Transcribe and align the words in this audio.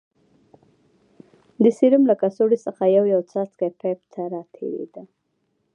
د 1.63 1.65
سيروم 1.77 2.03
له 2.09 2.15
کڅوړې 2.21 2.57
څخه 2.65 2.83
يو 2.97 3.03
يو 3.13 3.21
څاڅکى 3.31 3.69
پيپ 3.79 3.99
ته 4.13 4.21
راتېرېده. 4.35 5.03